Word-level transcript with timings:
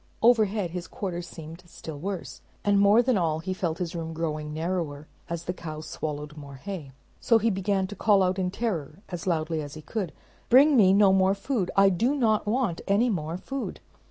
Overhead 0.23 0.71
his 0.71 0.87
quarters 0.87 1.27
seemed 1.27 1.61
still 1.67 1.99
worse, 1.99 2.41
and 2.65 2.79
more 2.79 3.03
than 3.03 3.19
all, 3.19 3.37
he 3.37 3.53
felt 3.53 3.77
his 3.77 3.93
room 3.95 4.13
growing 4.13 4.51
narrower, 4.51 5.05
as 5.29 5.43
the 5.43 5.53
cow 5.53 5.81
swallowed 5.81 6.35
more 6.35 6.55
hay. 6.55 6.91
So 7.19 7.37
he 7.37 7.51
began 7.51 7.85
to 7.85 7.95
call 7.95 8.23
out 8.23 8.39
in 8.39 8.49
terror 8.49 9.03
as 9.09 9.27
loudly 9.27 9.61
as 9.61 9.75
he 9.75 9.83
could, 9.83 10.11
"Bring 10.49 10.75
me 10.75 10.91
no 10.91 11.13
more 11.13 11.35
food. 11.35 11.69
I 11.75 11.89
do 11.89 12.15
not 12.15 12.47
want 12.47 12.81
any 12.87 13.11
more 13.11 13.37
food!" 13.37 13.79